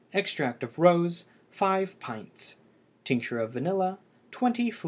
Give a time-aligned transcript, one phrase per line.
[0.13, 2.55] Extract of rose 5 pints.
[3.03, 3.99] Tincture of vanilla
[4.31, 4.79] 20 fl.